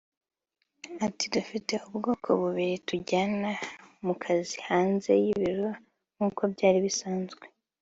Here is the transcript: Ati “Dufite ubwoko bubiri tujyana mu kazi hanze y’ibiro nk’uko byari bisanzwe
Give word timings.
Ati 1.07 1.25
“Dufite 1.35 1.73
ubwoko 1.87 2.27
bubiri 2.41 2.75
tujyana 2.87 3.51
mu 4.05 4.13
kazi 4.23 4.55
hanze 4.67 5.11
y’ibiro 5.23 5.67
nk’uko 6.15 6.41
byari 6.53 6.79
bisanzwe 6.87 7.43